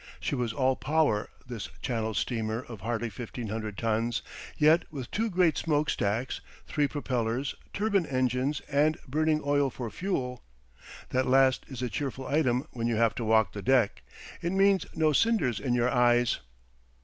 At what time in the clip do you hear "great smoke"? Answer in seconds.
5.29-5.91